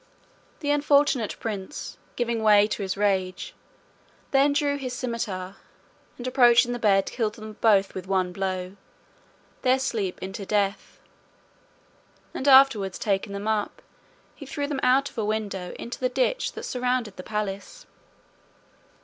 The 0.61 0.71
unfortunate 0.71 1.35
prince, 1.39 1.99
giving 2.15 2.41
way 2.41 2.65
to 2.65 2.81
his 2.81 2.97
rage, 2.97 3.53
then 4.31 4.51
drew 4.51 4.77
his 4.77 4.93
cimeter, 4.95 5.57
and 6.17 6.25
approaching 6.25 6.71
the 6.73 6.79
bed 6.79 7.05
killed 7.05 7.35
them 7.35 7.53
both 7.61 7.93
with 7.93 8.07
one 8.07 8.33
blow, 8.33 8.77
their 9.61 9.77
sleep 9.77 10.17
into 10.19 10.43
death; 10.43 10.99
and 12.33 12.47
afterwards 12.47 12.97
taking 12.97 13.33
them 13.33 13.47
up, 13.47 13.79
he 14.33 14.47
threw 14.47 14.65
them 14.65 14.79
out 14.81 15.11
of 15.11 15.19
a 15.19 15.23
window 15.23 15.71
into 15.77 15.99
the 15.99 16.09
ditch 16.09 16.53
that 16.53 16.63
surrounded 16.65 17.15
the 17.15 17.21
palace. 17.21 17.85